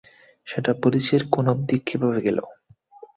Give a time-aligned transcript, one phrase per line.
[0.47, 2.37] সেটা পুলিশের কান অব্ধি কীভাবে গেল?